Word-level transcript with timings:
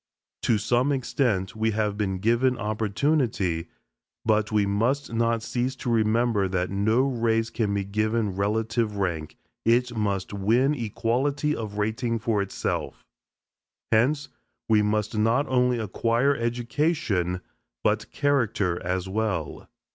To 0.41 0.57
some 0.57 0.91
extent 0.91 1.55
we 1.55 1.69
have 1.77 1.95
been 1.95 2.17
given 2.17 2.57
opportunity, 2.57 3.67
but 4.25 4.51
we 4.51 4.65
must 4.65 5.13
not 5.13 5.43
cease 5.43 5.75
to 5.75 5.91
remember 5.91 6.47
that 6.47 6.71
no 6.71 7.01
race 7.03 7.51
can 7.51 7.71
be 7.75 7.83
given 7.83 8.35
relative 8.35 8.95
rank 8.97 9.37
it 9.63 9.95
must 9.95 10.33
win 10.33 10.73
equality 10.73 11.55
of 11.55 11.77
rating 11.77 12.17
for 12.17 12.41
itself. 12.41 13.05
Hence, 13.91 14.29
we 14.67 14.81
must 14.81 15.15
not 15.15 15.45
only 15.47 15.77
acquire 15.77 16.35
education, 16.35 17.39
but 17.83 18.09
character 18.09 18.81
as 18.81 19.07
well. 19.07 19.67